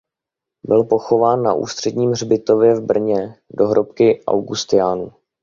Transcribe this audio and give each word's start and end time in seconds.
Byl 0.63 0.83
pochován 0.83 1.43
na 1.43 1.53
Ústředním 1.53 2.11
hřbitově 2.11 2.75
v 2.75 2.81
Brně 2.85 3.37
do 3.49 3.67
hrobky 3.67 4.25
augustiniánů. 4.25 5.11